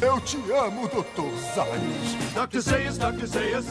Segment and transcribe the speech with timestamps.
[0.00, 1.30] Eu te amo, Dr.
[1.54, 2.34] Zayas.
[2.34, 2.60] Dr.
[2.60, 3.26] Zayas, Dr.
[3.26, 3.66] Zayas.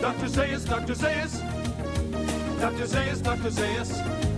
[0.00, 0.28] Dr.
[0.28, 0.94] Zayas, Dr.
[0.94, 1.32] Zayas.
[2.60, 2.86] Dr.
[2.86, 3.50] Zayas, Dr.
[3.50, 4.31] Zayas.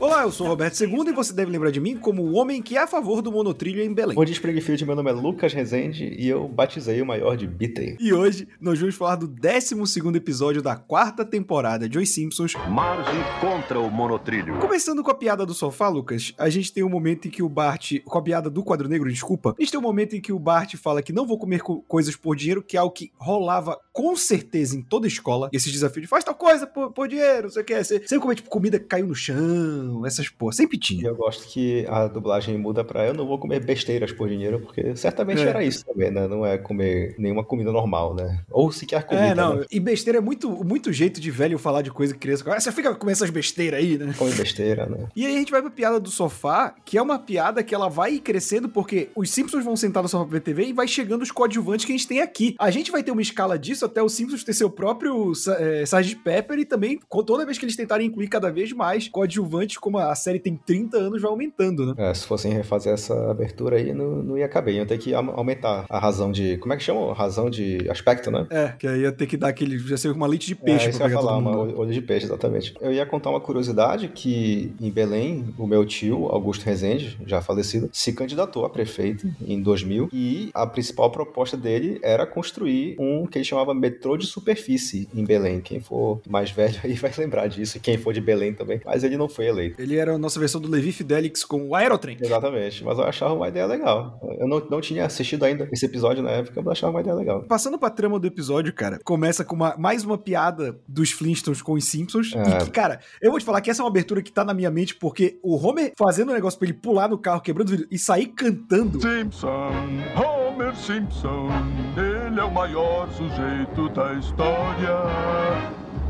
[0.00, 2.62] Olá, eu sou o Roberto II e você deve lembrar de mim como o homem
[2.62, 4.14] que é a favor do monotrilho em Belém.
[4.14, 4.86] Bom dia, Springfield.
[4.86, 7.96] Meu nome é Lucas Rezende e eu batizei o maior de Bitem.
[8.00, 9.74] E hoje nós vamos falar do 12
[10.14, 12.54] episódio da quarta temporada de Os Simpsons.
[12.70, 14.58] Marge contra o monotrilho.
[14.60, 17.48] Começando com a piada do sofá, Lucas, a gente tem um momento em que o
[17.48, 17.94] Bart.
[18.04, 19.54] Com a piada do quadro negro, desculpa.
[19.58, 21.82] A gente tem um momento em que o Bart fala que não vou comer co
[21.82, 25.50] coisas por dinheiro, que é algo que rolava com certeza em toda escola.
[25.52, 27.84] Esse desafio de faz tal coisa por, por dinheiro, não sei o que.
[27.84, 30.52] Sempre comer, tipo, comida que caiu no chão, essas porra.
[30.52, 31.08] Sempre tinha.
[31.08, 34.96] eu gosto que a dublagem muda pra eu não vou comer besteiras por dinheiro, porque
[34.96, 35.46] certamente É.
[35.46, 36.26] era isso também, né?
[36.26, 38.40] Não é comer nenhuma comida normal, né?
[38.50, 39.56] Ou sequer comida, É, não.
[39.56, 39.64] né?
[39.70, 42.44] E besteira é muito, muito jeito de velho falar de coisa que criança.
[42.50, 44.14] Ah, Você fica comendo essas besteiras aí, né?
[44.18, 45.06] Come besteira, né?
[45.14, 47.88] E aí a gente vai pra piada do sofá, que é uma piada que ela
[47.88, 51.30] vai crescendo porque os Simpsons vão sentar no sofá pra TV e vai chegando os
[51.30, 52.54] coadjuvantes que a gente tem aqui.
[52.58, 56.16] A gente vai ter uma escala disso até os Simpsons ter seu próprio é, Sgt.
[56.16, 60.14] Pepper e também toda vez que eles tentarem incluir cada vez mais coadjuvantes, como a
[60.14, 61.94] série tem 30 anos, vai aumentando, né?
[61.96, 64.74] É, se fossem refazer essa abertura aí, não, não ia caber.
[64.74, 66.56] Iam ter que aumentar a razão de.
[66.58, 67.12] Como é que chama?
[67.12, 68.46] Razão de aspecto, né?
[68.50, 69.78] É, que aí ia ter que dar aquele.
[69.78, 71.78] Já ser uma lente de peixe é, pra pegar falar, todo uma mundo.
[71.78, 72.74] olho olho de peixe, exatamente.
[72.80, 77.88] Eu ia contar uma curiosidade que em Belém, o meu tio, Augusto Rezende, já falecido,
[77.92, 83.38] se candidatou a prefeito em 2000 e a principal proposta dele era construir um que
[83.38, 85.60] ele chamava metrô de superfície em Belém.
[85.60, 88.80] Quem for mais velho aí vai lembrar disso, quem for de Belém também.
[88.84, 89.80] Mas ele não foi eleito.
[89.80, 92.16] Ele era a nossa versão do Levi Fidelix com o Aerotrem.
[92.20, 94.18] Exatamente, mas eu achava uma ideia legal.
[94.38, 97.14] Eu não, não tinha assistido ainda esse episódio na época, mas eu achava uma ideia
[97.16, 97.42] legal.
[97.44, 101.72] Passando pra trama do episódio, cara, começa com uma- mais uma piada dos Flintstones com
[101.72, 102.32] os Simpsons.
[102.34, 102.40] É.
[102.42, 104.54] E que, cara, eu vou te falar que essa é uma abertura que tá na
[104.54, 107.70] minha mente, porque o Homer fazendo um negócio pra ele pular no carro, quebrando o
[107.72, 109.00] vidro e sair cantando.
[109.00, 109.70] Simpson,
[110.16, 111.48] Homer Simpson,
[111.96, 114.98] ele é o maior sujeito da história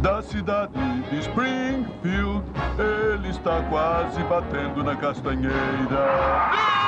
[0.00, 0.72] da cidade
[1.10, 2.44] de Springfield.
[2.78, 6.78] Ele está quase batendo na castanheira.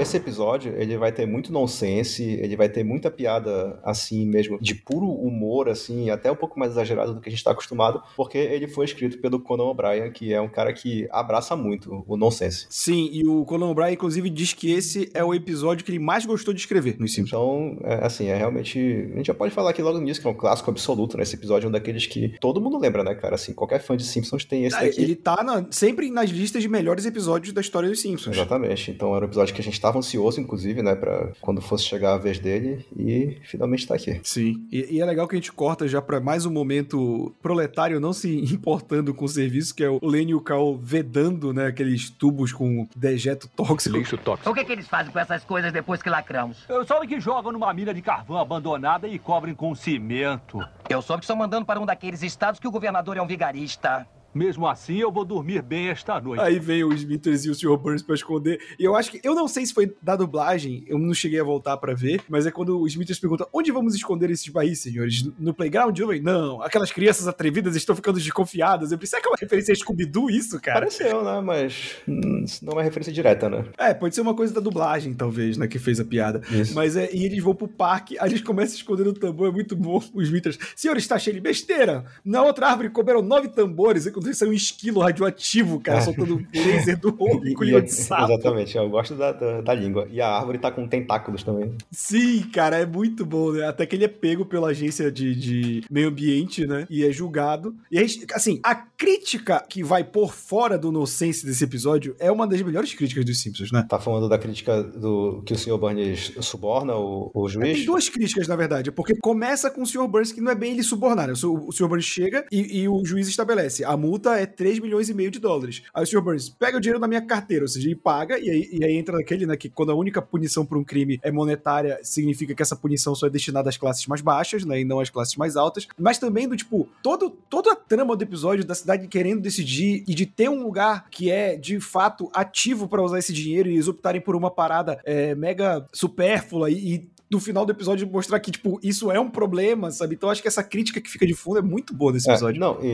[0.00, 4.74] Esse episódio, ele vai ter muito nonsense, ele vai ter muita piada, assim mesmo, de
[4.74, 8.36] puro humor, assim, até um pouco mais exagerado do que a gente tá acostumado, porque
[8.36, 12.66] ele foi escrito pelo Conan O'Brien, que é um cara que abraça muito o nonsense.
[12.68, 16.26] Sim, e o Conan O'Brien, inclusive, diz que esse é o episódio que ele mais
[16.26, 17.28] gostou de escrever nos Simpsons.
[17.28, 18.78] Então, é, assim, é realmente.
[19.12, 21.22] A gente já pode falar aqui logo nisso, que é um clássico absoluto, né?
[21.22, 23.34] Esse episódio é um daqueles que todo mundo lembra, né, cara?
[23.34, 25.00] Assim, qualquer fã de Simpsons tem esse Ah, daqui.
[25.00, 28.36] Ele tá na- sempre nas listas de melhores episódios da história dos Simpsons.
[28.36, 28.90] Exatamente.
[28.90, 32.14] Então era um episódio que a gente tava ansioso, inclusive, né, pra quando fosse chegar
[32.14, 34.20] a vez dele, e finalmente tá aqui.
[34.22, 38.00] Sim, e, e é legal que a gente corta já pra mais um momento proletário
[38.00, 41.66] não se importando com o serviço, que é o Lenny e o Carl vedando, né,
[41.66, 43.96] aqueles tubos com dejeto tóxico.
[43.96, 44.50] Lixo tóxico.
[44.50, 46.58] O que, que eles fazem com essas coisas depois que lacramos?
[46.68, 50.58] Eu soube que jogam numa mina de carvão abandonada e cobrem com cimento.
[50.88, 54.06] Eu soube que estão mandando para um daqueles estados que o governador é um vigarista.
[54.34, 56.42] Mesmo assim, eu vou dormir bem esta noite.
[56.42, 57.76] Aí vem o Smithers e o Sr.
[57.76, 58.60] Burns pra esconder.
[58.78, 59.20] E eu acho que.
[59.22, 62.46] Eu não sei se foi da dublagem, eu não cheguei a voltar pra ver, mas
[62.46, 65.24] é quando o Smithers pergunta: onde vamos esconder esses barris, senhores?
[65.38, 65.98] No playground?
[65.98, 68.92] Eu falei, não, aquelas crianças atrevidas estão ficando desconfiadas.
[68.92, 70.80] Eu pensei, é aquela referência a Scooby-Doo, isso, cara?
[70.80, 71.40] Pareceu, né?
[71.40, 73.64] Mas hum, não é uma referência direta, né?
[73.78, 76.42] É, pode ser uma coisa da dublagem, talvez, né, que fez a piada.
[76.50, 76.74] Isso.
[76.74, 79.52] Mas é, e eles vão pro parque, aí eles começam a esconder o tambor, é
[79.52, 80.02] muito bom.
[80.12, 82.04] Os Smithers, senhor, está cheio de besteira.
[82.24, 86.98] Na outra árvore comeram nove tambores, isso é um esquilo radioativo, cara, soltando um laser
[86.98, 88.32] do olho e de sapo.
[88.32, 90.06] Exatamente, eu gosto da, da, da língua.
[90.10, 91.74] E a árvore tá com tentáculos também.
[91.90, 93.66] Sim, cara, é muito bom, né?
[93.66, 96.86] Até que ele é pego pela agência de, de meio ambiente, né?
[96.88, 97.74] E é julgado.
[97.90, 102.46] E aí, assim, a crítica que vai por fora do nonsense desse episódio é uma
[102.46, 103.84] das melhores críticas dos Simpsons, né?
[103.88, 105.78] Tá falando da crítica do que o Sr.
[105.78, 107.76] Burns suborna o, o juiz.
[107.76, 110.06] Tem duas críticas, na verdade, porque começa com o Sr.
[110.06, 111.32] Burns, que não é bem ele subornar, né?
[111.32, 111.68] O Sr.
[111.68, 111.88] o Sr.
[111.88, 115.38] Burns chega e, e o juiz estabelece, a multa é 3 milhões e meio de
[115.38, 115.82] dólares.
[115.92, 116.20] Aí o Sr.
[116.20, 118.96] Burns pega o dinheiro da minha carteira, ou seja, ele paga, e aí, e aí
[118.96, 122.62] entra naquele, né, que quando a única punição por um crime é monetária, significa que
[122.62, 125.56] essa punição só é destinada às classes mais baixas, né, e não às classes mais
[125.56, 125.86] altas.
[125.98, 130.14] Mas também do, tipo, todo, toda a trama do episódio da cidade querendo decidir e
[130.14, 133.88] de ter um lugar que é, de fato, ativo pra usar esse dinheiro e eles
[133.88, 138.52] optarem por uma parada é, mega supérflua e, e do final do episódio mostrar que,
[138.52, 140.14] tipo, isso é um problema, sabe?
[140.14, 142.60] Então acho que essa crítica que fica de fundo é muito boa nesse É, episódio.
[142.60, 142.86] não, e,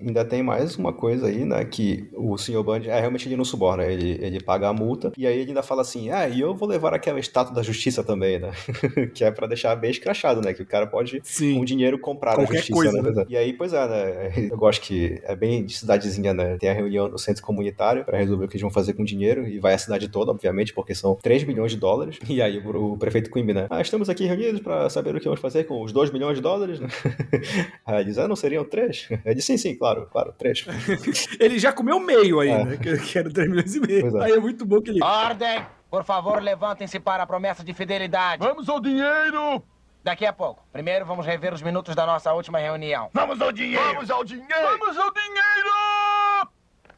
[0.00, 1.64] e ainda tem mais uma coisa aí, né?
[1.64, 2.62] Que o Sr.
[2.62, 5.62] Bundy, é, realmente ele não suborna, ele, ele paga a multa, e aí ele ainda
[5.62, 8.52] fala assim, ah, e eu vou levar aquela estátua da justiça também, né?
[9.12, 10.54] que é pra deixar bem escrachado, né?
[10.54, 11.56] Que o cara pode, Sim.
[11.58, 13.10] com dinheiro, comprar Qualquer a justiça, coisa, né?
[13.10, 13.24] né?
[13.28, 14.32] E aí, pois é, né?
[14.52, 16.56] Eu gosto que é bem de cidadezinha, né?
[16.58, 19.06] Tem a reunião no centro comunitário pra resolver o que eles vão fazer com o
[19.06, 22.18] dinheiro, e vai a cidade toda, obviamente, porque são 3 milhões de dólares.
[22.34, 23.63] E aí o, o prefeito Quimby, né?
[23.70, 26.42] Ah, estamos aqui reunidos pra saber o que vamos fazer com os 2 milhões de
[26.42, 26.88] dólares, né?
[27.86, 29.08] Aí ele diz, ah, não seriam 3?
[29.24, 30.66] Ele diz, sim, sim, claro, claro, 3.
[31.40, 32.64] Ele já comeu meio aí, É.
[32.64, 32.76] né?
[32.76, 34.18] Que, que era 3 milhões e meio.
[34.18, 34.24] É.
[34.24, 35.02] Aí é muito bom que ele.
[35.02, 35.64] Ordem!
[35.90, 38.42] Por favor, levantem-se para a promessa de fidelidade.
[38.44, 39.62] Vamos ao dinheiro!
[40.02, 40.62] Daqui a pouco.
[40.72, 43.08] Primeiro, vamos rever os minutos da nossa última reunião.
[43.14, 43.82] Vamos ao dinheiro!
[43.94, 44.78] Vamos ao dinheiro!
[44.78, 46.48] Vamos ao dinheiro!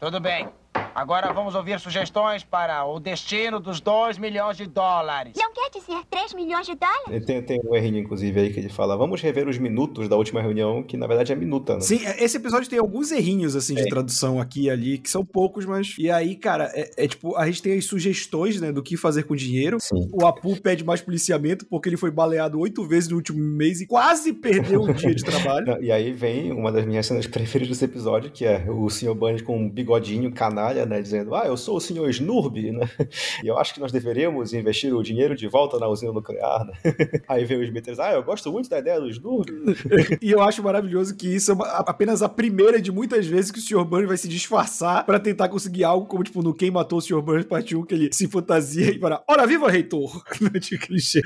[0.00, 0.48] Tudo bem.
[0.96, 5.34] Agora vamos ouvir sugestões para o destino dos 2 milhões de dólares.
[5.36, 7.26] Não quer dizer 3 milhões de dólares?
[7.26, 10.40] Tem, tem um errinho, inclusive, aí que ele fala: vamos rever os minutos da última
[10.40, 11.80] reunião, que na verdade é minuta, né?
[11.80, 13.90] Sim, é- esse episódio tem alguns errinhos, assim, de Tem.
[13.90, 15.94] tradução aqui e ali, que são poucos, mas.
[15.98, 19.24] E aí, cara, é, é tipo, a gente tem as sugestões, né, do que fazer
[19.24, 19.76] com o dinheiro.
[19.78, 20.08] Sim.
[20.14, 23.86] O Apu pede mais policiamento porque ele foi baleado oito vezes no último mês e
[23.86, 25.76] quase perdeu um dia de trabalho.
[25.86, 29.14] E aí vem uma das minhas cenas preferidas desse episódio, que é o Sr.
[29.14, 31.00] Bunny com um bigodinho canalha, né?
[31.02, 32.08] Dizendo, ah, eu sou o Sr.
[32.10, 32.88] Snurby, né?
[33.44, 36.72] E eu acho que nós deveríamos investir o dinheiro de volta na usina nuclear, né?
[37.28, 39.52] Aí vem o Smithers, ah, eu gosto muito da ideia do Snurby.
[40.22, 43.58] E eu acho maravilhoso que isso é uma- apenas a primeira de muitas vezes que
[43.58, 43.84] o Sr.
[43.84, 47.20] Burns vai se disfarçar pra tentar conseguir algo, como tipo no Quem Matou o Sr.
[47.20, 50.22] Burns parte 1, que ele se fantasia e fala, ora viva, reitor!
[50.60, 51.20] tipo clichê.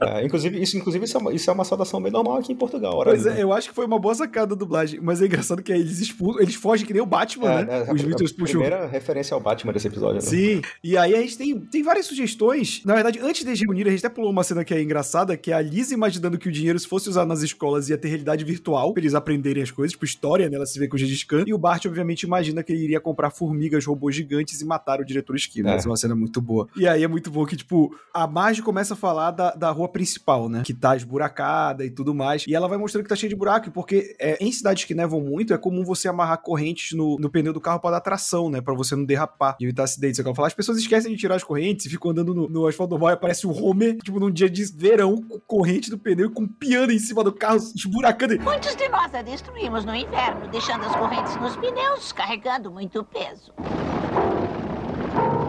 [0.00, 2.56] É, inclusive, isso, inclusive isso, é uma, isso é uma saudação bem normal aqui em
[2.56, 2.96] Portugal.
[2.96, 5.62] ora Pois é, eu acho que foi uma boa sacada da dublagem, mas é engraçado
[5.62, 7.78] que eles expulsam, eles fogem que nem o Batman, É, né?
[7.86, 10.20] é, a, Os Smithers a puxam primeira referência ao Batman desse episódio, né?
[10.20, 12.82] Sim, e aí a gente tem, tem várias sugestões.
[12.84, 15.50] Na verdade, antes de reunir, a gente até pulou uma cena que é engraçada, que
[15.50, 18.44] é a Liz imaginando que o dinheiro, se fosse usado nas escolas, ia ter realidade
[18.44, 20.56] virtual, pra eles aprenderem as coisas, tipo história, né?
[20.56, 21.44] Ela se vê com o Gengis Khan.
[21.46, 25.04] E o Bart, obviamente, imagina que ele iria comprar formigas, robôs gigantes e matar o
[25.04, 25.68] diretor Esquilo.
[25.68, 25.74] É.
[25.74, 26.68] Essa é uma cena muito boa.
[26.76, 29.88] E aí é muito bom que, tipo, a Marge começa a falar da, da rua
[29.88, 30.62] principal, né?
[30.64, 32.44] Que tá esburacada e tudo mais.
[32.46, 35.20] E ela vai mostrando que tá cheia de buraco, porque é, em cidades que nevam
[35.20, 38.60] muito, é comum você amarrar correntes no, no pneu do carro pra dar tração, né?
[38.60, 40.18] Pra você não derrapar e evitar acidentes.
[40.18, 42.66] Eu quero falar, as pessoas esquecem de tirar as correntes e ficam andando no, no
[42.66, 46.26] asfalto normal e aparece o Homer, tipo, num dia de verão, com corrente do pneu
[46.26, 48.38] e com piano em cima do carro, esburacando.
[48.40, 53.52] Muitos de nós a destruímos no inverno, deixando as correntes nos pneus, carregando muito peso.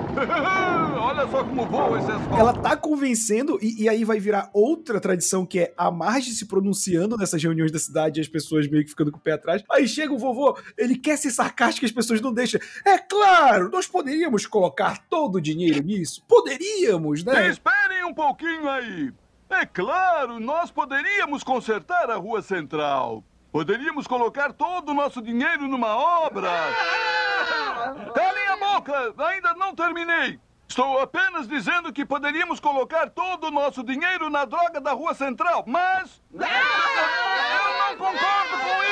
[1.00, 2.36] Olha só como voa esse asfalto.
[2.40, 6.46] Ela tá convencendo, e, e aí vai virar outra tradição que é a Marge se
[6.46, 9.64] pronunciando nessas reuniões da cidade e as pessoas meio que ficando com o pé atrás.
[9.72, 12.60] Aí chega o vovô, ele quer ser sarcástico e as pessoas não deixam.
[12.86, 16.24] É claro, nós poderíamos colocar todo o dinheiro nisso.
[16.28, 17.50] Poderíamos, né?
[17.50, 19.12] Esperem um pouquinho aí.
[19.50, 23.24] É claro, nós poderíamos consertar a rua central.
[23.52, 26.50] Poderíamos colocar todo o nosso dinheiro numa obra.
[28.14, 28.29] Calem
[29.18, 30.40] Ainda não terminei.
[30.68, 35.64] Estou apenas dizendo que poderíamos colocar todo o nosso dinheiro na droga da rua central,
[35.66, 36.22] mas.
[36.32, 38.89] Eu não concordo com isso!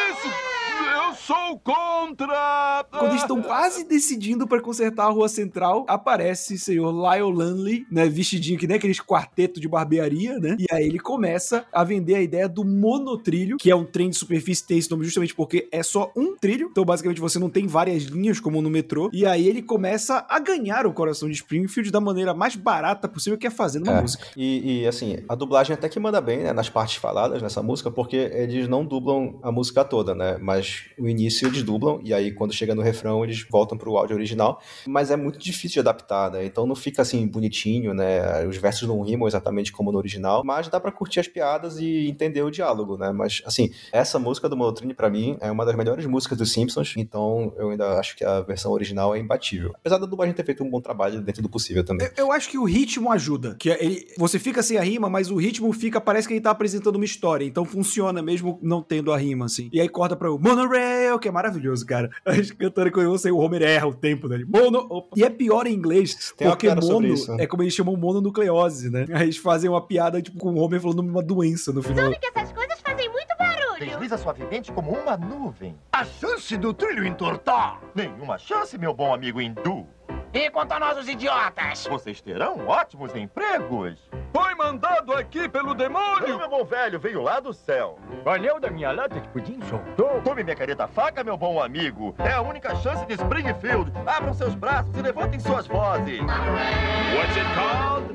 [1.27, 2.85] Sou contra!
[2.89, 7.85] Quando eles estão quase decidindo pra consertar a rua central, aparece o senhor Lyle Lanley,
[7.91, 10.55] né, vestidinho que nem aqueles quarteto de barbearia, né?
[10.57, 14.15] E aí ele começa a vender a ideia do monotrilho, que é um trem de
[14.15, 16.69] superfície, tem esse nome justamente porque é só um trilho.
[16.71, 19.09] Então, basicamente, você não tem várias linhas como no metrô.
[19.11, 23.37] E aí ele começa a ganhar o coração de Springfield da maneira mais barata possível,
[23.37, 24.01] que é fazendo uma É.
[24.01, 24.27] música.
[24.37, 27.91] E, e, assim, a dublagem até que manda bem, né, nas partes faladas nessa música,
[27.91, 32.31] porque eles não dublam a música toda, né, mas o início eles dublam, e aí
[32.31, 36.31] quando chega no refrão eles voltam pro áudio original, mas é muito difícil de adaptar,
[36.31, 40.43] né, então não fica assim bonitinho, né, os versos não rimam exatamente como no original,
[40.45, 44.47] mas dá pra curtir as piadas e entender o diálogo, né, mas assim, essa música
[44.47, 48.15] do Monotrine pra mim é uma das melhores músicas dos Simpsons, então eu ainda acho
[48.15, 49.71] que a versão original é imbatível.
[49.75, 52.07] Apesar da dublagem ter feito um bom trabalho dentro do possível também.
[52.17, 53.55] Eu, eu acho que o ritmo ajuda.
[53.57, 56.41] Que é ele, você fica sem a rima, mas o ritmo fica, parece que ele
[56.41, 57.45] tá apresentando uma história.
[57.45, 59.69] Então funciona mesmo não tendo a rima, assim.
[59.71, 62.09] E aí corta pra o Monorail, que é maravilhoso, cara.
[62.25, 64.45] A gente cantando com você, o Homer erra o tempo dele.
[64.45, 64.85] Mono.
[64.89, 65.15] opa.
[65.15, 67.43] E é pior em inglês, Tem porque mono isso, né?
[67.43, 69.05] é como eles chamam mononucleose, né?
[69.13, 72.05] Aí eles fazem uma piada, tipo, com o Homer falando uma doença no final.
[72.05, 73.85] Sabe que essas coisas fazem muito barulho.
[73.85, 75.75] Desliza suavemente como uma nuvem.
[75.93, 77.79] A chance do trilho entortar?
[77.95, 79.85] Nenhuma chance, meu bom amigo hindu.
[80.33, 81.87] E quanto a nós, os idiotas?
[81.87, 83.97] Vocês terão ótimos empregos.
[84.33, 86.27] Foi mandado aqui pelo demônio!
[86.27, 87.97] Não, meu bom velho, veio lá do céu.
[88.23, 90.21] Valeu da minha lata de pudim, soltou.
[90.21, 92.13] Tome minha careta faca, meu bom amigo.
[92.19, 93.91] É a única chance de Springfield.
[94.05, 96.19] Abram seus braços e levantem suas vozes.
[96.19, 98.11] What's it called?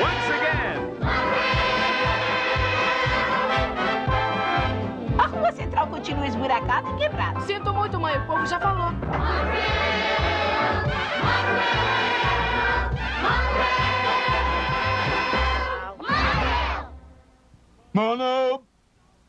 [0.00, 0.74] Once again.
[5.18, 7.40] A rua central continua esburacada e quebrada.
[7.42, 8.16] Sinto muito, mãe.
[8.18, 8.88] O povo já falou.
[8.88, 9.04] Unreal!
[11.22, 12.03] Unreal!
[17.94, 18.66] Mano,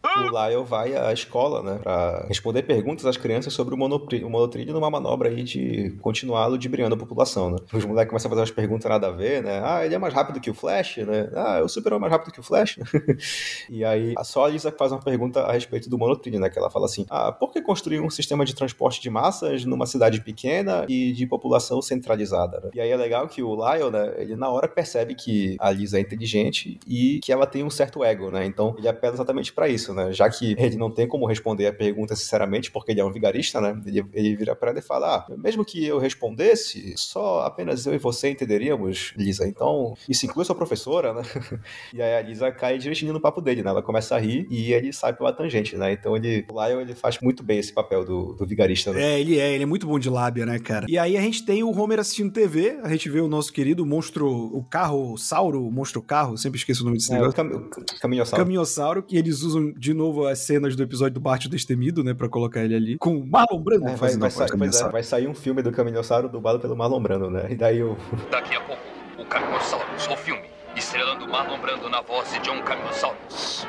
[0.06, 4.74] O Lyle vai à escola, né, pra responder perguntas às crianças sobre o, o monotrilho
[4.74, 7.58] numa manobra aí de continuar ludibriando a população, né.
[7.74, 10.14] Os moleques começam a fazer umas perguntas nada a ver, né, ah, ele é mais
[10.14, 12.78] rápido que o Flash, né, ah, o Super é mais rápido que o Flash.
[13.70, 16.70] e aí, só a Lisa faz uma pergunta a respeito do monotrilho, né, que ela
[16.70, 20.86] fala assim, ah, por que construir um sistema de transporte de massas numa cidade pequena
[20.88, 22.70] e de população centralizada, né?
[22.74, 25.98] E aí é legal que o Lyle, né, ele na hora percebe que a Lisa
[25.98, 29.68] é inteligente e que ela tem um certo ego, né, então ele apela exatamente pra
[29.68, 30.12] isso, né?
[30.14, 33.60] Já que ele não tem como responder a pergunta sinceramente, porque ele é um vigarista,
[33.62, 33.82] né?
[33.86, 37.94] Ele, ele vira pra ela e fala: Ah, mesmo que eu respondesse, só apenas eu
[37.94, 39.48] e você entenderíamos, Lisa.
[39.48, 41.22] Então, isso inclui a sua professora, né?
[41.94, 43.70] e aí a Lisa cai direitinho no papo dele, né?
[43.70, 45.94] Ela começa a rir e ele sai pela tangente, né?
[45.94, 49.02] Então ele, o Lyle, ele faz muito bem esse papel do, do vigarista, né?
[49.02, 50.86] É, ele é, ele é muito bom de lábia, né, cara?
[50.90, 53.86] E aí a gente tem o Homer assistindo TV, a gente vê o nosso querido
[53.86, 57.36] monstro, o carro, Sauro, o monstro carro, sempre esqueço o nome desse É, o negócio.
[57.36, 58.44] cam o caminhossauro.
[58.44, 62.14] Caminhossauro, que eles usam de novo as cenas do episódio do Bart o Destemido, né,
[62.14, 65.04] pra colocar ele ali, com o Marlon Brando É, vai, fazendo vai, sa- é, vai
[65.04, 67.46] sair um filme do Caminhossauro dublado pelo Marlon Brando, né?
[67.50, 67.96] E daí o,
[68.32, 68.82] Daqui a pouco,
[69.20, 70.44] o Caminosaurus, o filme,
[70.76, 73.66] estrelando Marlon Brando na voz de John Caminosaurus.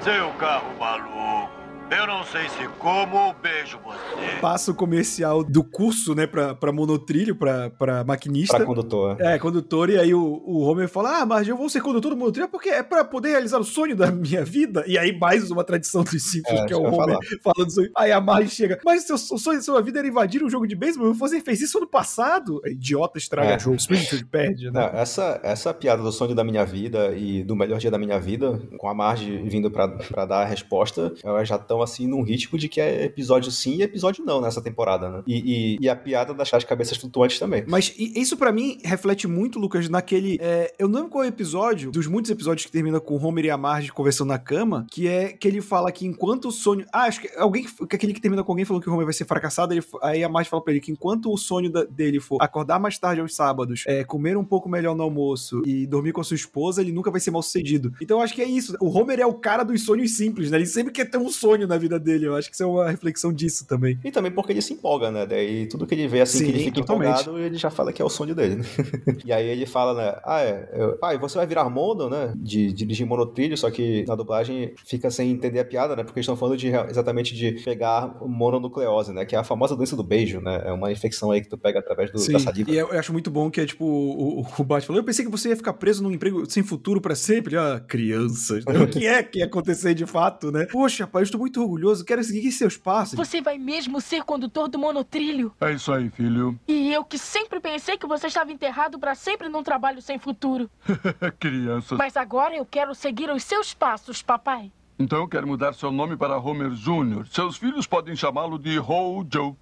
[0.00, 1.55] Seu carro maluco.
[1.88, 4.40] Eu não sei se como ou beijo você.
[4.40, 8.56] Passa o comercial do curso, né, pra, pra monotrilho, pra, pra maquinista.
[8.56, 9.16] pra condutor.
[9.20, 12.16] É, condutor, e aí o, o Homer fala: Ah, mas eu vou ser condutor do
[12.16, 14.82] monotrilho porque é pra poder realizar o sonho da minha vida.
[14.86, 17.90] E aí, mais uma tradição dos Simpsons, É, que é o Homer falando sonho.
[17.96, 20.66] Aí a Marge chega: Mas seu, o sonho da sua vida era invadir um jogo
[20.66, 21.14] de beisebol?
[21.14, 22.60] Você fez isso ano passado.
[22.64, 23.58] Aí, Idiota estraga É.
[23.60, 24.72] jogo, Springfield perde, né?
[24.72, 28.18] Não, essa, essa piada do sonho da minha vida e do melhor dia da minha
[28.18, 32.22] vida, com a Marge vindo pra, pra dar a resposta, elas já estão assim num
[32.22, 35.22] ritmo de que é episódio sim e episódio não nessa temporada, né?
[35.26, 37.64] E, e, e a piada das chás cabeças flutuantes também.
[37.66, 40.38] Mas isso pra mim reflete muito, Lucas, naquele.
[40.40, 43.44] é, eu não lembro qual é episódio, dos muitos episódios que termina com o Homer
[43.44, 46.84] e a Marge conversando na cama, que é que ele fala que enquanto o sonho.
[46.92, 47.64] Ah, acho que alguém.
[47.64, 50.24] que aquele que termina com alguém falando que o Homer vai ser fracassado, ele- aí
[50.24, 53.20] a Marge fala pra ele que enquanto o sonho da- dele for acordar mais tarde
[53.20, 56.80] aos sábados, é, comer um pouco melhor no almoço e dormir com a sua esposa,
[56.80, 57.92] ele nunca vai ser mal sucedido.
[58.00, 58.76] Então eu acho que é isso.
[58.80, 60.56] O Homer é o cara dos sonhos simples, né?
[60.58, 62.26] Ele sempre quer ter um sonho na vida dele.
[62.26, 63.98] Eu acho que isso é uma reflexão disso também.
[64.04, 65.26] E também porque ele se empolga, né?
[65.26, 67.22] Daí tudo que ele vê assim Sim, que ele fica totalmente.
[67.22, 68.64] empolgado, ele já fala que é o sonho dele, né?
[69.24, 70.20] e aí ele fala, né?
[70.24, 72.32] Ah, é, eu- pai, você vai virar mono, né?
[72.36, 76.02] De, dirigir monotrilho, só que na dublagem fica sem entender a piada, né?
[76.04, 79.24] Porque eles estão falando de, exatamente de pegar mononucleose, né?
[79.24, 80.62] Que é a famosa doença do beijo, né?
[80.66, 82.70] É uma infecção aí que tu pega através do, Sim, da saliva.
[82.70, 85.24] e eu, eu acho muito bom que é tipo, o, o, Bart falou, eu pensei
[85.24, 87.56] que você ia ficar preso num emprego sem futuro pra sempre.
[87.56, 88.64] Ah, crianças.
[88.66, 90.66] o que é que ia acontecer de fato, né?
[90.70, 93.16] Poxa, pai, eu estou muito orgulhoso, quero seguir seus passos.
[93.16, 95.52] Você vai mesmo ser condutor do monotrilho?
[95.60, 96.58] É isso aí, filho.
[96.66, 100.70] E eu que sempre pensei que você estava enterrado para sempre num trabalho sem futuro.
[101.38, 101.98] Crianças.
[101.98, 104.72] Mas agora eu quero seguir os seus passos, papai.
[104.98, 107.26] Então eu quero mudar seu nome para Homer Jr.
[107.30, 109.56] Seus filhos podem chamá-lo de Hojo.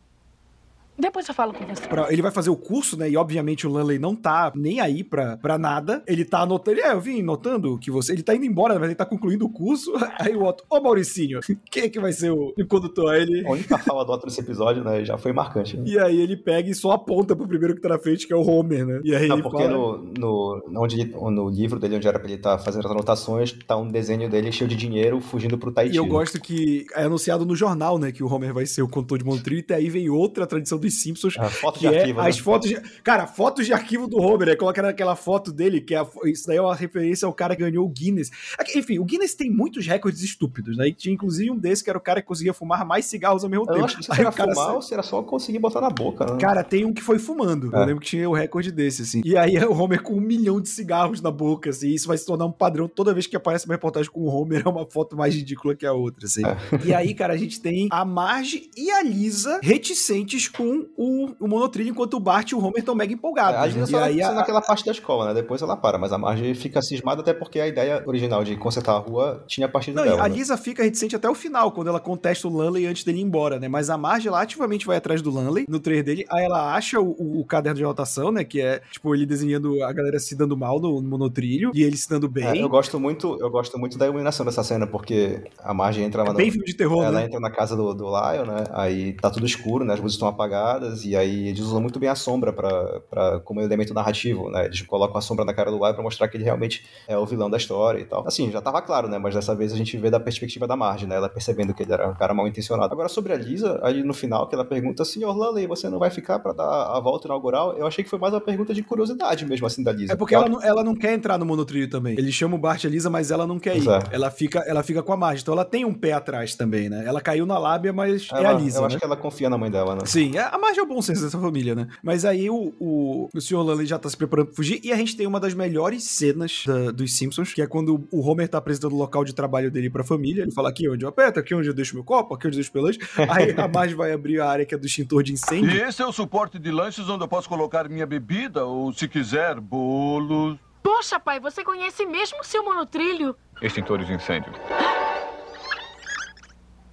[0.99, 1.87] Depois eu falo com você.
[1.89, 3.11] Pra- ele vai fazer o curso, né?
[3.11, 6.03] E obviamente o Lanley não tá nem aí pra, pra nada.
[6.07, 6.79] Ele tá anotando.
[6.81, 8.13] É, eu vim notando que você.
[8.13, 9.93] Ele tá indo embora, mas ele tá concluindo o curso.
[10.19, 13.13] Aí o Otto, ô Mauricinho, quem é que vai ser o, o condutor?
[13.13, 13.47] Aí ele.
[13.47, 15.05] A única fala do Otto nesse episódio, né?
[15.05, 15.77] Já foi marcante.
[15.77, 15.83] Né?
[15.87, 18.37] E aí ele pega e só aponta pro primeiro que tá na frente, que é
[18.37, 19.01] o Homer, né?
[19.05, 19.71] E aí Não, ele porque fala.
[19.77, 23.53] no, no, onde ele- no livro dele, onde era pra ele estar fazendo as anotações,
[23.67, 25.95] tá um desenho dele cheio de dinheiro fugindo pro Tahiti.
[25.95, 28.89] E eu gosto que é anunciado no jornal, né, que o Homer vai ser o
[28.89, 32.01] condutor de Montreux, e aí vem outra tradição dos Simpsons, A foto que de é
[32.01, 32.29] arquivo, né?
[32.29, 32.81] as fotos de...
[33.03, 36.47] Cara, fotos de arquivo do Homer, né, coloca naquela foto dele, que é a isso
[36.47, 38.31] daí é uma referência ao cara que ganhou o Guinness.
[38.75, 41.99] Enfim, o Guinness tem muitos recordes estúpidos, né, e tinha inclusive um desse que era
[41.99, 43.85] o cara que conseguia fumar mais cigarros ao mesmo Eu tempo.
[43.85, 45.91] acho que Aí era o cara fumar sa- ou se era só conseguir botar na
[45.91, 46.39] boca, né?
[46.39, 47.71] Cara, tem um que foi fumando.
[47.73, 47.87] Eu É.
[47.87, 49.23] lembro que tinha o recorde desse, assim.
[49.25, 51.89] E aí é o Homer com um milhão de cigarros na boca, assim.
[51.89, 52.87] E isso vai se tornar um padrão.
[52.89, 55.87] Toda vez que aparece uma reportagem com o Homer, é uma foto mais ridícula que
[55.87, 56.43] a outra, assim.
[56.47, 56.57] É.
[56.87, 61.49] E aí, cara, a gente tem a Marge e a Lisa reticentes com o, o
[61.49, 63.61] monotrilho, enquanto o Bart e o Homer estão mega empolgados.
[63.61, 63.87] a né?
[63.87, 65.35] só aí a, naquela parte da escola, né?
[65.35, 68.93] Depois ela para, mas a Marge fica cismada até porque a ideia original de consertar
[68.95, 70.25] a rua tinha partido Não, dela.
[70.25, 70.35] a né?
[70.37, 73.59] Lisa fica reticente até o final, quando ela contesta o Lanley antes dele ir embora,
[73.59, 73.69] né?
[73.69, 77.01] Mas a Marge, ela ativamente vai atrás do Lanley, no trailer dele, aí ela acha
[77.01, 78.45] o, o- o caderno de anotação, né?
[78.45, 81.97] Que é, tipo, ele desenhando a galera se dando mal no, no monotrilho, e ele
[81.97, 82.45] se dando bem.
[82.47, 86.23] É, eu gosto muito, eu gosto muito da iluminação dessa cena, porque a Marge entra
[86.23, 87.27] É lá bem no- filme de terror, ela né?
[87.27, 88.65] entra na casa do, do Lyle, né?
[88.73, 89.95] Aí tá tudo escuro, né?
[89.95, 90.64] As luzes estão apagadas.
[90.65, 94.65] Piadas, e aí eles usam muito bem a sombra pra, pra, como elemento narrativo, né?
[94.67, 97.27] Eles colocam a sombra na cara do Lyle pra mostrar que ele realmente é o
[97.27, 98.27] vilão da história e tal.
[98.27, 99.19] Assim, já tava claro, né?
[99.19, 101.17] Mas dessa vez a gente vê da perspectiva da Marge, né?
[101.17, 102.93] Ela percebendo que ele era um cara mal intencionado.
[102.93, 106.11] Agora, sobre a Lisa, aí no final, que ela pergunta, senhor Lully, você não vai
[106.11, 106.65] ficar pra dar
[106.97, 107.77] a volta inaugural?
[107.77, 110.13] Eu achei que foi mais uma pergunta de curiosidade mesmo, assim, da Lisa.
[110.13, 112.15] É porque ela não, ela não quer entrar no monotrilho também.
[112.19, 113.89] Ele chama o Bart e a Lisa, mas ela não quer ir.
[113.89, 113.99] É.
[114.13, 115.43] Ela fica, ela fica com a Marge.
[115.43, 117.05] Então ela tem um pé atrás também, né?
[117.07, 118.87] Ela caiu na lábia, mas é Ela- a Lisa, eu né?
[118.89, 120.03] acho que ela confia na mãe dela, né?
[120.05, 121.89] Sim, a Marge é o bom senso dessa família, né?
[122.03, 123.57] Mas aí o, o, o Sr.
[123.59, 126.65] Lunley já tá se preparando pra fugir e a gente tem uma das melhores cenas
[126.67, 129.91] da- dos Simpsons, que é quando o Homer tá apresentando o local de trabalho dele
[129.91, 130.43] pra família.
[130.43, 132.61] Ele fala aqui onde eu aperto, aqui onde eu deixo meu copo, aqui onde eu
[132.63, 132.99] deixo meu lanche.
[133.29, 135.85] Aí a Marge vai abrir a área que é do extintor de E incêndio.
[135.87, 139.59] esse é o suporte de lanches onde eu posso colocar minha bebida, ou se quiser,
[139.61, 140.59] bolos.
[140.83, 143.35] Poxa, pai, você conhece mesmo o seu monotrilho?
[143.63, 144.53] Extintores de incêndio.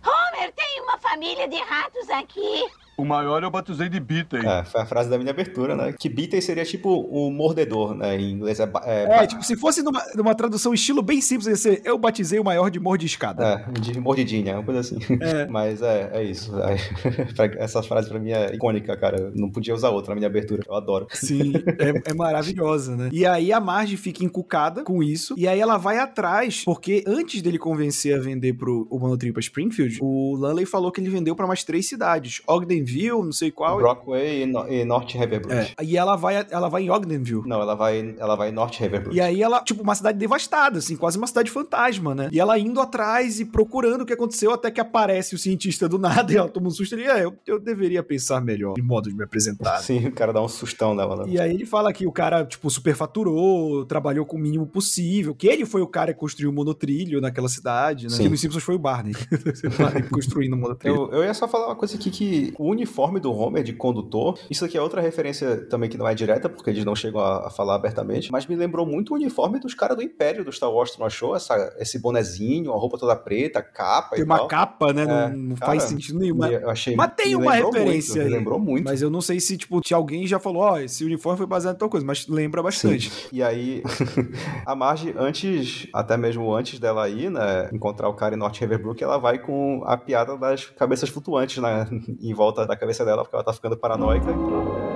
[0.03, 2.63] Homer, tem uma família de ratos aqui.
[3.01, 4.46] O maior eu batizei de Beaten.
[4.48, 5.91] É, foi a frase da minha abertura, né?
[5.98, 8.15] Que Beaten seria tipo o mordedor, né?
[8.15, 8.72] Em inglês é...
[8.86, 12.39] é, É, tipo, se fosse numa, numa tradução estilo bem simples, ia ser eu batizei
[12.39, 13.43] o maior de mordiscada.
[13.43, 15.00] É, de mordidinha, uma coisa assim.
[15.20, 15.48] É.
[15.50, 16.51] Mas é, é isso.
[17.58, 19.20] Essa frase pra mim é icônica, cara.
[19.20, 20.62] Eu não podia usar outra na minha abertura.
[20.67, 21.08] Eu adoro.
[21.12, 23.10] Sim, é, é maravilhosa, né?
[23.12, 27.41] E aí a Marge fica encucada com isso, e aí ela vai atrás, porque antes
[27.41, 31.36] dele convencer a vender pro o monotrip pra Springfield, o Lunley falou que ele vendeu
[31.36, 32.90] pra mais três cidades: Ogdenville,
[33.24, 33.77] não sei qual.
[33.77, 35.74] Brockway e, no, e North Haverbridge.
[35.77, 37.43] É, e ela vai, ela vai em Ogdenville.
[37.45, 39.17] Não, ela vai, ela vai em North Haverbridge.
[39.17, 42.29] E aí ela, tipo, uma cidade devastada, assim, quase uma cidade fantasma, né?
[42.31, 45.98] E ela indo atrás e procurando o que aconteceu, até que aparece o cientista do
[45.98, 48.81] nada e ela toma um susto e ele, é, eu, eu deveria pensar melhor em
[48.81, 49.77] modo de me apresentar.
[49.79, 51.17] Sim, o cara dá um sustão nela.
[51.17, 51.24] Né?
[51.27, 55.48] E aí ele fala que o cara, tipo, superfaturou, trabalhou com o mínimo possível, que
[55.48, 58.12] ele foi o cara que construiu o monotrilho naquela cidade, né?
[58.12, 58.24] Sim.
[58.24, 59.13] Que nos Simpsons foi o Barney.
[60.12, 61.10] construindo o monotrilho.
[61.12, 64.38] Eu, eu ia só falar uma coisa aqui que o uniforme do Homer de condutor,
[64.50, 67.48] isso aqui é outra referência também que não é direta, porque eles não chegam a,
[67.48, 70.72] a falar abertamente, mas me lembrou muito o uniforme dos caras do Império do Star
[70.72, 71.36] Wars, tu não achou?
[71.36, 74.48] Essa, esse bonezinho, a roupa toda preta, capa Tem e uma tal.
[74.48, 75.04] capa, né?
[75.04, 76.38] É, não não cara, faz sentido nenhum.
[76.38, 78.32] Mas, eu achei- mas tem uma referência muito, aí.
[78.32, 78.86] me lembrou muito.
[78.86, 81.76] Mas eu não sei se, tipo, se alguém já falou, ó, esse uniforme foi baseado
[81.76, 83.12] em tal coisa, mas lembra bastante.
[83.32, 83.84] E aí,
[84.66, 89.04] a Marge, antes, até mesmo antes dela ir, né, encontrar o cara em North Haverbrook,
[89.04, 91.88] ela vai com a piada das cabeças flutuantes, né,
[92.22, 94.27] em volta da cabeça dela, porque ela tá ficando paranoica.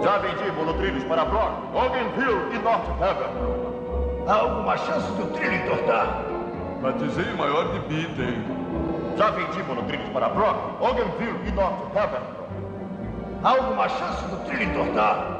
[0.01, 3.29] Já vendi monotrilhos para Brock, Ogdenville e North Haven.
[4.27, 6.23] Há alguma chance do trilho entortar?
[6.82, 8.43] Batizei o maior de Beaten.
[9.17, 12.21] Já vendi monotrilhos para Brock, Ogdenville e North Haven.
[13.43, 15.35] Há alguma chance do trilho entortar?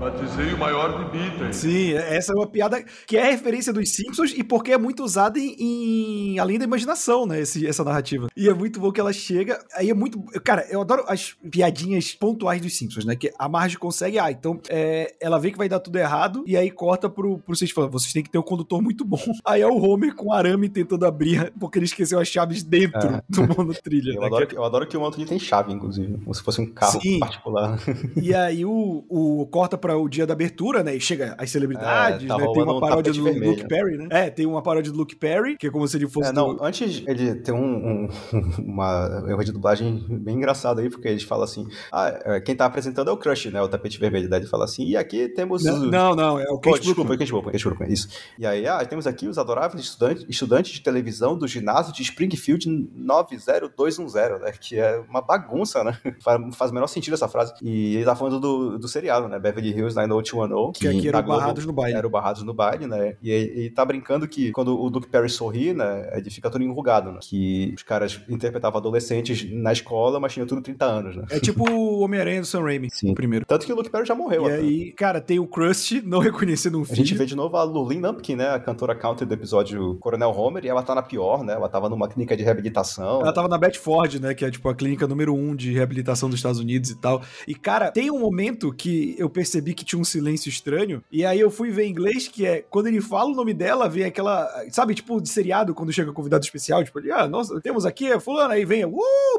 [0.00, 1.52] Batizei o maior de Beaten.
[1.52, 5.38] Sim, essa é uma piada que é referência dos Simpsons e porque é muito usada
[5.38, 7.40] em, em além da imaginação, né?
[7.40, 8.28] Esse, essa narrativa.
[8.34, 9.62] E é muito bom que ela chega.
[9.74, 10.18] Aí é muito.
[10.42, 13.14] Cara, eu adoro as piadinhas pontuais dos Simpsons, né?
[13.14, 14.18] Que a Marge consegue.
[14.18, 17.54] Ah, então é, ela vê que vai dar tudo errado e aí corta pro, pro
[17.54, 19.20] vocês falando: vocês têm que ter um condutor muito bom.
[19.44, 23.22] Aí é o Homer com arame tentando abrir porque ele esqueceu as chaves dentro É.
[23.28, 24.14] do monotrilha.
[24.14, 24.26] Eu né?
[24.28, 27.00] adoro, Que- eu adoro que o Anthony tem chave, inclusive, como se fosse um carro
[27.02, 27.18] Sim.
[27.18, 27.78] particular.
[28.16, 30.94] E aí o, o corta para o dia da abertura, né?
[30.94, 32.46] E chega as celebridades, É, tá né?
[32.52, 33.50] Tem uma um paródia tapete do vermelho.
[33.52, 34.06] Luke Perry, né?
[34.10, 36.54] É, tem uma paródia do Luke Perry, que é como se ele fosse É, não,
[36.54, 38.08] do- antes ele tem um, um
[38.64, 42.66] uma erro de dublagem bem engraçado aí, porque eles falam assim: ah, é, quem tá
[42.66, 43.60] apresentando é o Crush, né?
[43.60, 44.28] O tapete vermelho.
[44.28, 45.64] Daí ele fala assim: e aqui temos.
[45.64, 47.18] Não, os- não, não, é o Kate desculpa, Brookman.
[47.18, 47.32] Kate
[47.64, 48.08] Brookman, Kate isso.
[48.38, 52.68] E aí, ah, temos aqui os adoráveis estudantes, estudantes de televisão do ginásio de Springfield
[52.94, 54.52] 90210, né?
[54.60, 55.96] Que é uma bagunça, né?
[56.22, 57.52] Faz, faz o menor sentido essa frase.
[57.62, 59.38] E ele tá falando do, do seriado, né?
[59.38, 60.78] Beverly Hills 90210.
[60.78, 61.96] Que aqui era na o Globo Barrados no Baile.
[61.96, 63.16] Era o Barrados no Baile, né?
[63.22, 66.10] E ele tá brincando que quando o Luke Perry sorri, né?
[66.14, 67.18] Ele fica todo enrugado, né?
[67.22, 71.24] Que os caras interpretavam adolescentes na escola, mas tinham tudo 30 anos, né?
[71.30, 73.44] É tipo o Homem-Aranha do Sam Raimi, o primeiro.
[73.46, 74.56] Tanto que o Luke Perry já morreu, E até.
[74.56, 77.18] aí, cara, tem o Krusty não reconhecendo um A gente filho.
[77.18, 78.50] vê de novo a Lulin Lumpkin, né?
[78.50, 81.52] A cantora country do episódio Coronel Homer, e ela tá na pior, né?
[81.54, 83.20] Ela tava numa clínica de reabilitação.
[83.20, 84.34] Ela tava na Bedford, né?
[84.34, 87.22] Que é tipo a clínica número um de reabilitação dos Estados Unidos e tal.
[87.46, 91.02] E, cara, tem um momento que eu percebi que tinha um silêncio estranho.
[91.10, 93.88] E aí eu fui ver em inglês, que é quando ele fala o nome dela,
[93.88, 94.48] vem aquela.
[94.70, 98.54] Sabe, tipo, de seriado, quando chega convidado especial, tipo, ah, nossa, temos aqui a fulana,
[98.54, 98.92] aí vem, uh,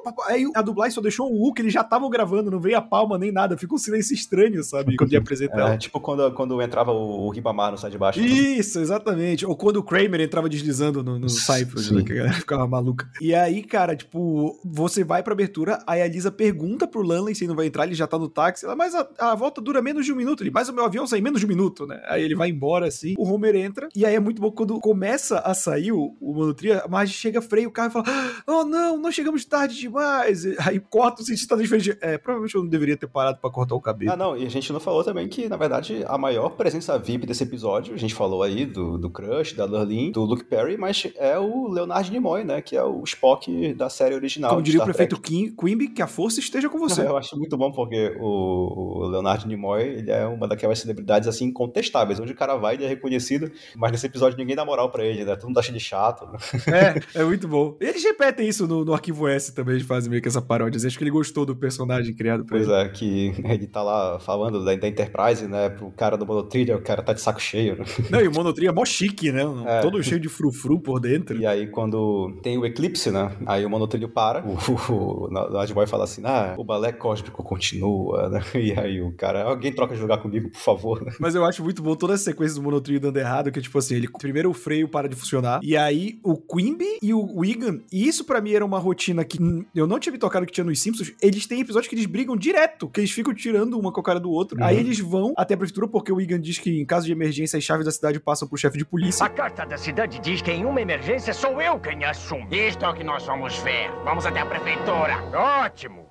[0.03, 0.35] papai.
[0.35, 2.81] Aí a dublagem só deixou um U que eles já estavam gravando, não veio a
[2.81, 3.57] palma nem nada.
[3.57, 4.95] Fica um silêncio estranho, sabe?
[4.95, 8.19] Quando ia apresentar É, tipo quando, quando entrava o, o Ribamar no sai de baixo.
[8.19, 8.25] né?
[8.25, 9.45] Isso, exatamente.
[9.45, 11.95] Ou quando o Kramer entrava deslizando no, no Cypher, Sim.
[11.95, 13.09] né, que a galera ficava maluca.
[13.19, 17.43] E aí, cara, tipo, você vai pra abertura, aí a Lisa pergunta pro Lanley se
[17.43, 18.65] ele não vai entrar, ele já tá no táxi.
[18.65, 20.43] Ela, mas a, a volta dura menos de de um minuto.
[20.43, 22.01] Ele, mas o meu avião sai em menos de um minuto, né?
[22.07, 23.13] Aí ele vai embora, assim.
[23.17, 23.89] O Homer entra.
[23.95, 27.41] E aí é muito bom quando começa a sair o, o monotrilho, a Marge chega,
[27.41, 28.05] freia o carro e fala:
[28.47, 30.45] Oh, não, nós chegamos tarde demais.
[30.65, 31.97] Aí corta o cientista da diferente.
[32.01, 34.11] É, provavelmente eu não deveria ter parado pra cortar o cabelo.
[34.11, 37.25] Ah, não, e a gente não falou também que, na verdade, a maior presença VIP
[37.25, 41.07] desse episódio, a gente falou aí do, do Crush, da Lurleen, do Luke Perry, mas
[41.17, 42.61] é o Leonard Nimoy, né?
[42.61, 44.49] Que é o Spock da série original.
[44.51, 45.29] Como diria o Star prefeito Trek.
[45.29, 47.01] Kim- Quimby, que a força esteja com você.
[47.11, 51.45] Eu acho muito bom porque o, o Leonard Nimoy, ele é uma daquelas celebridades, assim,
[51.45, 52.19] incontestáveis.
[52.19, 55.23] Onde o cara vai, ele é reconhecido, mas nesse episódio ninguém dá moral pra ele,
[55.23, 55.35] né?
[55.35, 56.25] Todo mundo acha ele chato.
[56.25, 56.37] né?
[57.15, 57.75] É, é muito bom.
[57.79, 60.79] Eles repetem isso no, no Arquivo S também, eles fazem meio que essa paródia.
[60.85, 62.73] Acho que ele gostou do personagem criado por Pois ele.
[62.73, 65.69] é, que ele tá lá falando da, da Enterprise, né?
[65.69, 67.85] Pro cara do monotrilha, o cara tá de saco cheio, né?
[68.09, 69.41] Não, e o Monotria é mó chique, né?
[69.71, 69.81] É.
[69.81, 71.37] Todo cheio de frufru por dentro.
[71.37, 73.31] E aí, quando tem o eclipse, né?
[73.45, 77.43] Aí o monotrilho para, o, o, o Nod Boy fala assim: ah, o balé cósmico
[77.43, 78.41] continua, né?
[78.55, 81.05] E aí o cara, alguém troca lugar comigo, por favor?
[81.19, 83.95] Mas eu acho muito bom toda a sequência do monotrilho dando errado, que tipo assim,
[83.95, 88.07] ele primeiro o freio para de funcionar, e aí o Quimby e o Wigan, e
[88.07, 89.39] isso pra mim era uma rotina que
[89.75, 92.35] eu não tinha me tocado que tinha nos Simpsons, eles têm episódios que eles brigam
[92.35, 94.57] direto, que eles ficam tirando uma com a cara do outro.
[94.57, 94.65] Uhum.
[94.65, 97.57] Aí eles vão até a prefeitura porque o Wigan diz que em caso de emergência
[97.57, 99.25] as chaves da cidade passam pro chefe de polícia.
[99.25, 102.67] A carta da cidade diz que em uma emergência sou eu quem assume.
[102.67, 103.91] Isto é o que nós vamos ver.
[104.03, 105.17] Vamos até a prefeitura.
[105.33, 106.10] Ótimo.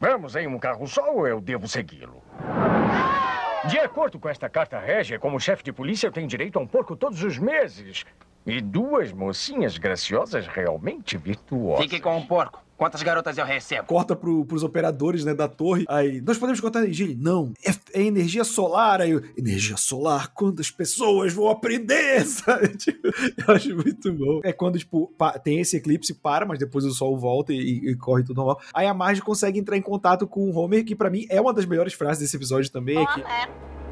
[0.00, 2.22] Vamos em um carro só ou eu devo segui-lo?
[3.68, 6.66] De acordo com esta carta régia, como chefe de polícia, eu tenho direito a um
[6.66, 8.06] porco todos os meses.
[8.46, 11.84] E duas mocinhas graciosas realmente virtuosas.
[11.84, 12.62] Fique com o porco.
[12.80, 13.86] Quantas garotas eu recebo?
[13.86, 15.84] Corta pro, pros operadores, né, da torre.
[15.86, 17.04] Aí, nós podemos cortar energia.
[17.04, 19.02] Ele, não, é, é energia solar.
[19.02, 20.32] Aí, eu, energia solar?
[20.32, 22.24] Quantas pessoas vão aprender?
[22.24, 22.68] Sabe?
[22.78, 23.08] Tipo,
[23.46, 24.40] eu acho muito bom.
[24.42, 27.94] É quando, tipo, pa- tem esse eclipse, para, mas depois o sol volta e, e
[27.96, 28.58] corre tudo normal.
[28.72, 31.52] Aí a Marge consegue entrar em contato com o Homer, que pra mim é uma
[31.52, 32.96] das melhores frases desse episódio também.
[32.96, 33.20] É que,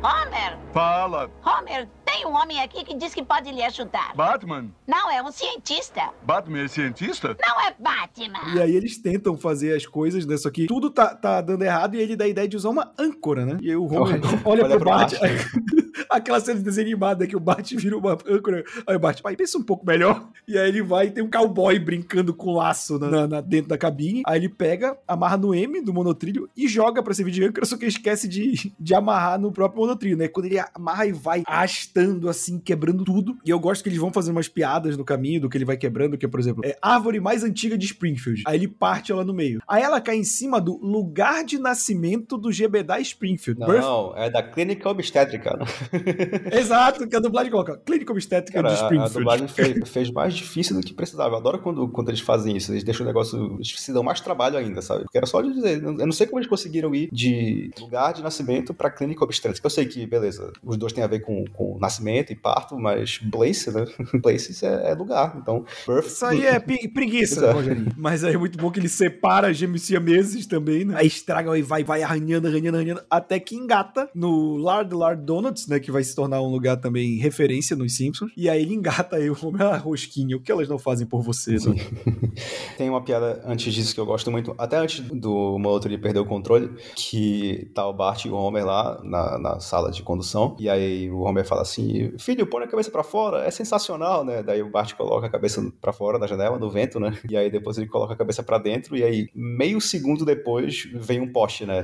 [0.02, 4.14] Homer, Fala, Homer, tem um homem aqui que diz que pode lhe ajudar.
[4.14, 4.66] Batman?
[4.86, 6.10] Não, é um cientista.
[6.22, 7.36] Batman é cientista?
[7.40, 8.54] Não é Batman.
[8.54, 10.36] E aí eles tentam fazer as coisas, né?
[10.36, 12.92] Só que tudo tá, tá dando errado e ele dá a ideia de usar uma
[12.96, 13.58] âncora, né?
[13.60, 15.18] E aí o Homer olha, Olha pro pro Bart.
[15.18, 15.32] Bart.
[16.10, 18.64] aquela cena de desenho animado, né, que o Bart vira uma âncora.
[18.86, 20.28] Aí o Bart, pai, pensa um pouco melhor.
[20.46, 23.78] E aí ele vai e tem um cowboy brincando com laço na, na- dentro da
[23.78, 24.22] cabine.
[24.26, 27.76] Aí ele pega, amarra no M do monotrilho e joga pra servir de âncora, só
[27.76, 30.28] que esquece de, de amarrar no próprio monotrilho, né?
[30.28, 33.36] Quando ele amarra e vai arrastando assim, quebrando tudo.
[33.44, 35.76] E eu gosto que eles vão fazendo umas piadas no caminho do que ele vai
[35.76, 38.42] quebrando, que é, por exemplo, é árvore mais antiga de Springfield.
[38.46, 39.60] Aí ele parte ela no meio.
[39.68, 43.60] Aí ela cai em cima do lugar de nascimento do Gebedai Springfield.
[43.60, 45.58] Birth- Não, é da clínica obstétrica.
[46.52, 49.18] Exato, que a dublagem coloca clínica obstétrica Cara, de a, a Springfield.
[49.18, 51.34] dublagem fez, fez mais difícil do que precisava.
[51.34, 52.72] Eu adoro quando, quando eles fazem isso.
[52.72, 53.54] Eles deixam o negócio.
[53.56, 55.04] Eles se dão mais trabalho ainda, sabe?
[55.04, 55.82] Porque era só de dizer.
[55.82, 59.66] Eu não sei como eles conseguiram ir de lugar de nascimento pra clínica obstétrica.
[59.66, 63.18] Eu sei que, beleza, os dois têm a ver com, com nascimento e parto, mas
[63.30, 63.86] place, né?
[64.22, 65.36] Places é, é lugar.
[65.40, 66.06] Então, birth.
[66.06, 67.52] Isso aí é preguiça.
[67.52, 67.92] Rogerinho.
[67.96, 70.94] Mas aí é muito bom que ele separa gêmeos siameses também, né?
[70.96, 75.66] Aí estraga e vai, vai arranhando, arranhando, arranhando, até que engata no Lard Lard Donuts,
[75.66, 75.77] né?
[75.80, 78.30] Que vai se tornar um lugar também referência nos Simpsons.
[78.36, 79.28] E aí ele engata aí
[79.60, 81.76] ah, rosquinha, o que elas não fazem por você, né?
[82.76, 86.26] Tem uma piada antes disso que eu gosto muito, até antes do Molotov perder o
[86.26, 90.68] controle, que tá o Bart e o Homer lá na, na sala de condução, e
[90.68, 94.42] aí o Homer fala assim, filho, põe a cabeça pra fora, é sensacional, né?
[94.42, 97.18] Daí o Bart coloca a cabeça pra fora da janela, no vento, né?
[97.28, 101.20] E aí depois ele coloca a cabeça pra dentro, e aí meio segundo depois vem
[101.20, 101.82] um poste, né?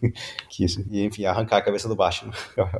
[0.48, 2.22] que isso, e enfim, arrancar a cabeça do Bart.
[2.24, 2.32] Né?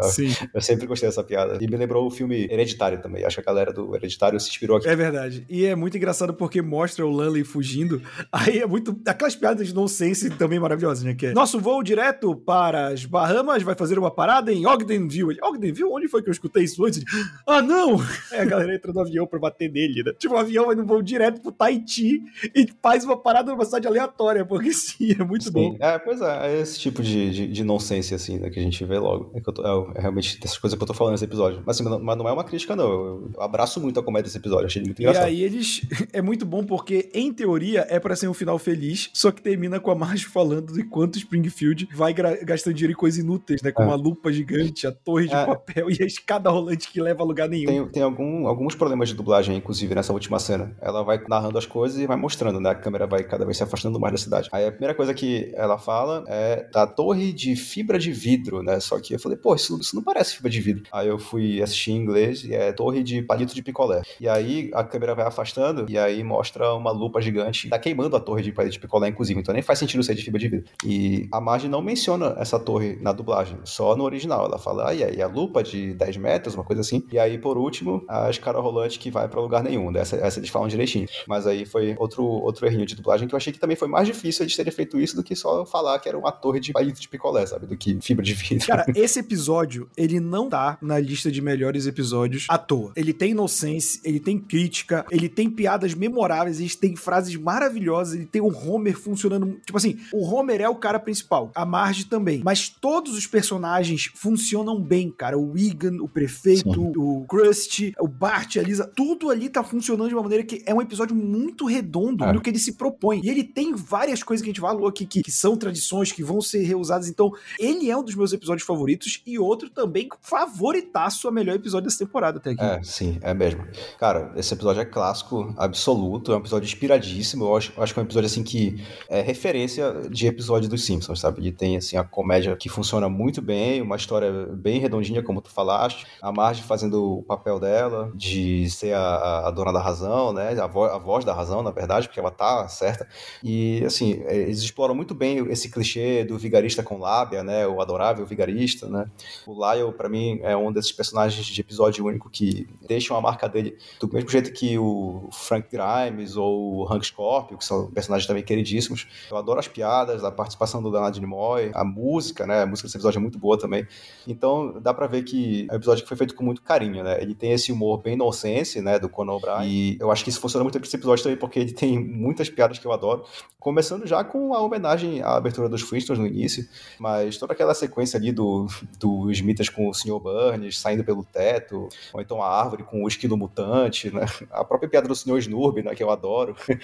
[0.03, 0.29] Sim.
[0.55, 1.59] Eu sempre gostei dessa piada.
[1.61, 4.77] E me lembrou o filme Hereditário também, acho que a galera do Hereditário se inspirou
[4.77, 4.88] aqui.
[4.88, 5.44] É verdade.
[5.49, 8.01] E é muito engraçado porque mostra o Lanley fugindo.
[8.33, 8.96] Aí é muito.
[9.07, 11.14] Aquelas piadas de nonsense também maravilhosas, né?
[11.14, 15.31] Que é, Nosso voo direto para as Bahamas vai fazer uma parada em Ogdenville.
[15.33, 15.88] Ele, Ogdenville?
[15.90, 17.03] Onde foi que eu escutei isso antes?
[17.46, 17.99] Ah, não!
[18.33, 20.12] Aí a galera entra no avião pra bater nele, né?
[20.18, 22.22] Tipo, o avião vai no voo direto pro Tahiti
[22.55, 25.72] e faz uma parada numa cidade aleatória, porque sim, é muito bom.
[25.72, 25.79] Sim.
[25.81, 28.85] É, pois é, é esse tipo de, de, de nonsense, assim, né, que a gente
[28.85, 29.31] vê logo.
[29.35, 31.62] É, que eu tô- é, é realmente dessas coisas que eu tô falando nesse episódio.
[31.65, 32.85] Mas, assim, mas não é uma crítica, não.
[32.91, 35.27] Eu, eu abraço muito a comédia desse episódio, achei muito E engraçado.
[35.27, 35.83] aí eles.
[36.12, 39.79] É muito bom porque, em teoria, é pra ser um final feliz, só que termina
[39.79, 43.71] com a Marge falando de quanto Springfield vai gastando dinheiro em coisas inúteis, né?
[43.71, 43.93] Como É.
[43.93, 45.45] a lupa gigante, a torre de É.
[45.47, 47.67] papel e a escada rolante que leva a lugar nenhum.
[47.67, 50.75] Tem, tem algum, alguns problemas de dublagem, inclusive, nessa última cena.
[50.81, 52.71] Ela vai narrando as coisas e vai mostrando, né?
[52.71, 54.49] A câmera vai cada vez se afastando mais da cidade.
[54.53, 58.81] Aí a primeira coisa que ela fala é da torre de fibra de vidro, né?
[58.81, 60.85] Só que eu falei, pô, isso, isso não parece fibra de vidro.
[60.92, 64.02] Aí eu fui assistir em inglês e é torre de palito de picolé.
[64.20, 67.68] E aí a câmera vai afastando e aí mostra uma lupa gigante.
[67.68, 69.38] Tá queimando a torre de palito de picolé, inclusive.
[69.38, 70.70] Então nem faz sentido ser de fibra de vidro.
[70.85, 74.46] E a Marge não menciona essa torre na dublagem, só no original.
[74.46, 77.05] Ela fala, ah, e aí a lupa de 10 metros, uma coisa assim.
[77.11, 79.94] E aí, por último, a escada rolante que vai para lugar nenhum.
[79.96, 81.09] Essa, essa eles falam direitinho.
[81.26, 84.07] Mas aí foi outro, outro errinho de dublagem que eu achei que também foi mais
[84.07, 87.00] difícil eles terem feito isso do que só falar que era uma torre de palito
[87.00, 87.66] de picolé, sabe?
[87.66, 88.66] Do que fibra de vidro.
[88.66, 92.92] Cara, esse episódio, ele não tá na lista de melhores episódios à toa.
[92.97, 98.27] Ele tem inocência, ele tem crítica, ele tem piadas memoráveis, ele tem frases maravilhosas, ele
[98.27, 99.61] tem o Homer funcionando.
[99.64, 102.42] Tipo assim, o Homer é o cara principal, a Marge também.
[102.45, 105.38] Mas todos os personagens funcionam bem, cara.
[105.38, 106.92] O Egan, o prefeito, Sim.
[106.97, 110.75] o Krusty, o Bart, a Lisa, tudo ali tá funcionando de uma maneira que é
[110.75, 112.33] um episódio muito redondo é.
[112.33, 113.21] no que ele se propõe.
[113.23, 116.23] E ele tem várias coisas que a gente falou aqui que, que são tradições que
[116.23, 117.09] vão ser reusadas.
[117.09, 121.85] Então, ele é um dos meus episódios favoritos e outro também favoritaço a melhor episódio
[121.88, 122.62] dessa temporada até aqui.
[122.62, 123.66] É, sim, é mesmo.
[123.98, 127.44] Cara, esse episódio é clássico, absoluto, é um episódio inspiradíssimo.
[127.44, 131.20] Eu acho, acho que é um episódio assim que é referência de episódio dos Simpsons,
[131.20, 131.40] sabe?
[131.40, 135.50] Ele tem assim a comédia que funciona muito bem, uma história bem redondinha, como tu
[135.50, 140.59] falaste, a Marge fazendo o papel dela de ser a, a dona da razão, né?
[140.61, 143.06] A, vo, a voz da razão, na verdade, porque ela tá certa.
[143.42, 147.66] E assim, é, eles exploram muito bem esse clichê do vigarista com lábia, né?
[147.66, 149.06] O adorável vigarista, né?
[149.46, 153.49] O Lyle, para mim, é um desses personagens de episódio único que deixam a marca
[153.49, 158.27] dele do mesmo jeito que o Frank Grimes ou o Hank Scorpio, que são personagens
[158.27, 159.07] também queridíssimos.
[159.31, 162.62] Eu adoro as piadas, a participação do Leonard Nimoy, a música, né?
[162.62, 163.87] A música desse episódio é muito boa também.
[164.27, 167.20] Então, dá para ver que é um episódio que foi feito com muito carinho, né?
[167.20, 168.99] Ele tem esse humor bem inocente, né?
[168.99, 169.66] Do Conan O'Brien.
[169.66, 172.49] E eu acho que isso funciona muito pra esse episódio também, porque ele tem muitas
[172.49, 173.25] piadas que eu adoro.
[173.59, 176.66] Começando já com a homenagem à abertura dos Flintstones no início,
[176.99, 178.66] mas toda aquela sequência ali do,
[178.99, 180.19] do Smithers com o Sr.
[180.19, 184.25] Burns saindo pelo teto, ou então a árvore com o esquilo mutante, né?
[184.51, 185.39] A própria piada do Sr.
[185.39, 185.95] Snurby, né?
[185.95, 186.57] Que eu adoro.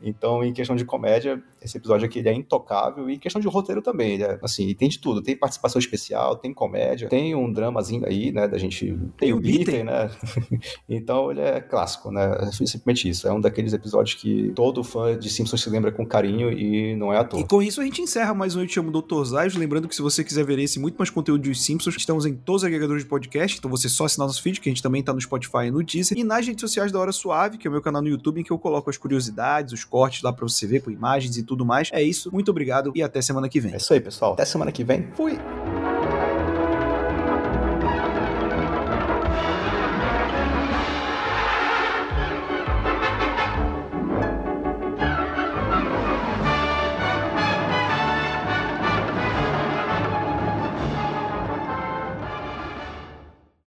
[0.00, 3.10] Então, em questão de comédia, esse episódio aqui ele é intocável.
[3.10, 5.20] E em questão de roteiro também, ele é, assim, tem de tudo.
[5.20, 8.46] Tem participação especial, tem comédia, tem um dramazinho aí, né?
[8.46, 8.96] Da gente.
[9.18, 10.10] Tem, o Beaten, né?
[10.88, 12.38] então, ele é clássico, né?
[12.40, 13.26] É simplesmente isso.
[13.26, 17.12] É um daqueles episódios que todo fã de Simpsons se lembra com carinho e não
[17.12, 17.40] é à toa.
[17.40, 19.24] E com isso a gente encerra mais um Eu Te Chamo Dr.
[19.24, 19.56] Zayos.
[19.56, 22.62] Lembrando que se você quiser ver esse muito mais conteúdo de Simpsons, estamos em todos
[22.62, 23.58] os agregadores de podcast.
[23.58, 25.82] Então você só assinar nosso feed, que a gente também tá no Spotify e no
[25.82, 26.16] Deezer.
[26.18, 28.44] E nas redes sociais da Hora Suave, que é o meu canal no YouTube, em
[28.44, 31.64] que eu coloco as curiosidades, os cortes lá pra você ver com imagens e tudo
[31.64, 31.90] mais.
[31.92, 32.32] É isso.
[32.32, 33.74] Muito obrigado e até semana que vem.
[33.74, 34.32] É isso aí, pessoal.
[34.32, 35.08] Até semana que vem.
[35.14, 35.38] Fui!